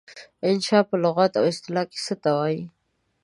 انشأ 0.47 0.79
په 0.89 0.95
لغت 1.03 1.31
او 1.39 1.43
اصطلاح 1.51 1.85
کې 1.91 1.99
څه 2.05 2.13
ته 2.23 2.29
وايي؟ 2.37 2.61